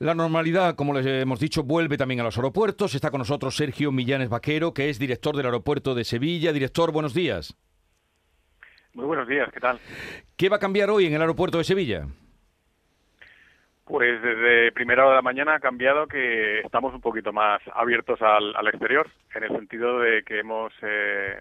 [0.00, 2.94] La normalidad, como les hemos dicho, vuelve también a los aeropuertos.
[2.94, 6.52] Está con nosotros Sergio Millanes Vaquero, que es director del aeropuerto de Sevilla.
[6.52, 7.56] Director, buenos días.
[8.94, 9.80] Muy buenos días, ¿qué tal?
[10.36, 12.06] ¿Qué va a cambiar hoy en el aeropuerto de Sevilla?
[13.84, 18.20] Pues desde primera hora de la mañana ha cambiado que estamos un poquito más abiertos
[18.22, 21.40] al, exterior, en el sentido de que hemos, eh,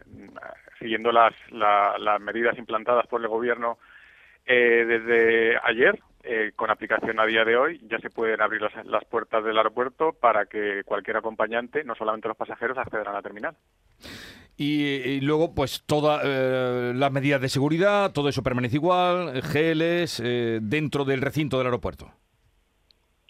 [0.79, 3.77] siguiendo las, las medidas implantadas por el Gobierno
[4.47, 9.05] eh, desde ayer, eh, con aplicación a día de hoy, ya se pueden abrir las,
[9.05, 13.55] puertas del aeropuerto para que cualquier acompañante, no solamente los pasajeros, accedan a la terminal.
[14.57, 21.05] Y, luego, pues todas eh, las medidas de seguridad, todo eso permanece igual, geles, dentro
[21.05, 22.11] del recinto del aeropuerto.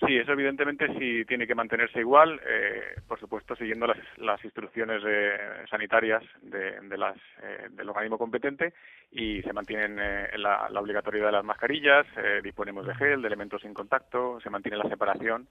[0.05, 5.01] Sí, eso evidentemente sí tiene que mantenerse igual, eh, por supuesto siguiendo las, las instrucciones
[5.03, 5.37] eh,
[5.69, 8.73] sanitarias de, de las, eh, del organismo competente
[9.11, 9.95] y se mantienen
[10.39, 12.05] la, la, obligatoriedad de las mascarillas,
[12.43, 15.47] disponemos de gel, de elementos sin contacto, se mantiene la separación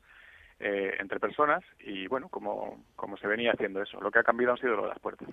[0.59, 4.61] entre personas y bueno, como, como se venía haciendo eso, lo que ha cambiado han
[4.61, 5.29] sido las puertas.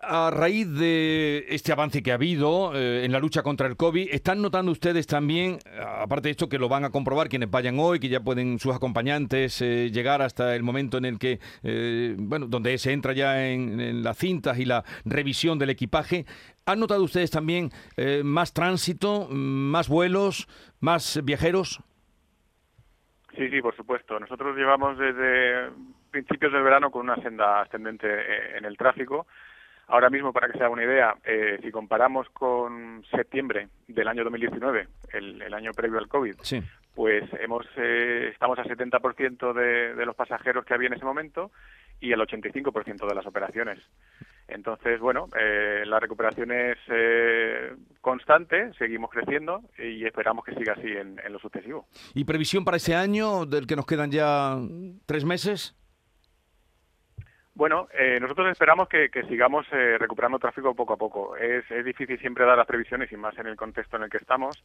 [0.00, 4.08] A raíz de este avance que ha habido eh, en la lucha contra el COVID,
[4.12, 5.58] ¿están notando ustedes también,
[6.02, 8.74] aparte de esto que lo van a comprobar quienes vayan hoy, que ya pueden sus
[8.74, 13.48] acompañantes eh, llegar hasta el momento en el que, eh, bueno, donde se entra ya
[13.48, 16.24] en, las cintas y la revisión del equipaje,
[16.66, 17.70] ¿han notado ustedes también
[18.22, 20.46] más tránsito, más vuelos,
[20.80, 21.80] más viajeros?
[23.36, 24.18] Sí, sí, por supuesto.
[24.18, 25.70] Nosotros llevamos desde
[26.10, 28.08] principios del verano con una senda ascendente
[28.56, 29.26] en el tráfico
[29.88, 34.22] Ahora mismo, para que se haga una idea, eh, si comparamos con septiembre del año
[34.22, 36.36] 2019, el, el año previo al COVID,
[36.94, 41.50] pues hemos eh, estamos a 70% de, de los pasajeros que había en ese momento
[42.00, 43.78] y el 85% de las operaciones.
[44.48, 50.88] Entonces, bueno, eh, la recuperación es eh, constante, seguimos creciendo y esperamos que siga así
[50.88, 51.86] en, en, lo sucesivo.
[52.14, 54.56] ¿Y previsión para ese año, del que nos quedan ya
[55.04, 55.77] tres meses?
[57.58, 61.36] Bueno, eh, nosotros esperamos que, sigamos eh, recuperando tráfico poco a poco.
[61.36, 64.62] Es, difícil siempre dar las previsiones y más en el contexto en el que estamos,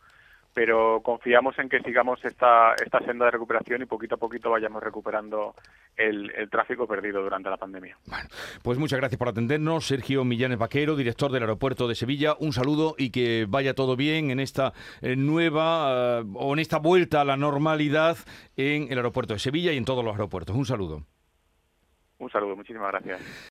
[0.53, 4.83] pero confiamos en que sigamos esta, esta senda de recuperación y poquito a poquito vayamos
[4.83, 5.55] recuperando
[5.97, 7.97] el, tráfico perdido durante la pandemia.
[8.05, 8.29] Bueno,
[8.61, 9.87] pues muchas gracias por atendernos.
[9.87, 12.35] Sergio Millanes Vaquero, director del aeropuerto de Sevilla.
[12.39, 17.21] Un saludo y que vaya todo bien en esta eh, nueva o en esta vuelta
[17.21, 18.17] a la normalidad
[18.55, 20.55] en el aeropuerto de Sevilla y en todos los aeropuertos.
[20.55, 21.07] Un saludo.
[22.23, 23.21] Un saludo, muchísimas gracias.